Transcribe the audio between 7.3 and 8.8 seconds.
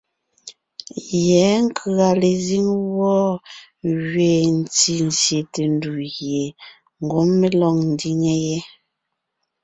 mé lɔg ńdiŋe yé.